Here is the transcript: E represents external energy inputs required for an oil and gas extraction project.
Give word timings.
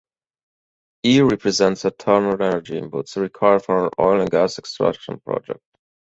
E 1.03 1.21
represents 1.21 1.85
external 1.85 2.31
energy 2.41 2.73
inputs 2.73 3.21
required 3.21 3.63
for 3.63 3.85
an 3.85 3.91
oil 3.99 4.19
and 4.21 4.31
gas 4.31 4.57
extraction 4.57 5.19
project. 5.19 5.61